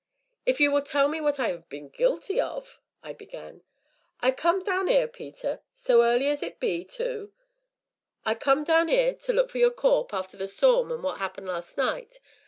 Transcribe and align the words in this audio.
"If 0.47 0.59
you 0.59 0.71
will 0.71 0.81
tell 0.81 1.07
me 1.07 1.21
what 1.21 1.39
I 1.39 1.49
have 1.49 1.69
been 1.69 1.87
guilty 1.89 2.41
of" 2.41 2.81
I 3.03 3.13
began. 3.13 3.61
"I 4.19 4.31
come 4.31 4.63
down 4.63 4.89
'ere, 4.89 5.07
Peter 5.07 5.61
so 5.75 6.03
early 6.03 6.27
as 6.27 6.41
it 6.41 6.59
be, 6.59 6.83
tu 6.83 7.31
I 8.25 8.33
come 8.33 8.63
down 8.63 8.89
'ere 8.89 9.13
to 9.13 9.31
look 9.31 9.51
for 9.51 9.59
your 9.59 9.69
corp', 9.69 10.11
arter 10.15 10.37
the 10.37 10.47
storm 10.47 10.91
an' 10.91 11.03
what 11.03 11.21
'appened 11.21 11.47
last 11.49 11.77
night. 11.77 12.19